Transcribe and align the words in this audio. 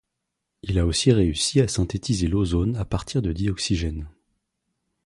Il 0.63 0.79
a 0.79 0.87
aussi 0.87 1.11
réussi 1.11 1.61
à 1.61 1.67
synthétiser 1.67 2.25
l'ozone 2.27 2.75
à 2.77 2.85
partir 2.85 3.21
de 3.21 3.31
dioxygène. 3.31 4.09